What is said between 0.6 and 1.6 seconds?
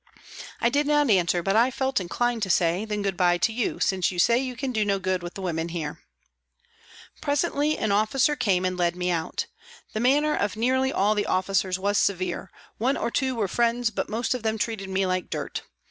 did not answer, but